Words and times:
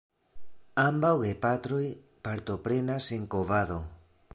Ambaŭ 0.83 1.11
gepatroj 1.25 1.83
partoprenas 2.29 3.15
en 3.19 3.33
kovado. 3.37 3.83